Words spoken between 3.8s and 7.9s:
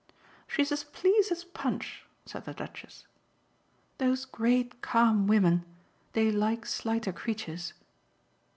"Those great calm women they like slighter creatures."